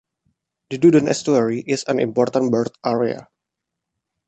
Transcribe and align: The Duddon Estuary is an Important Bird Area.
The 0.71 0.79
Duddon 0.79 1.07
Estuary 1.07 1.59
is 1.59 1.83
an 1.83 1.99
Important 1.99 2.51
Bird 2.51 2.69
Area. 2.83 3.27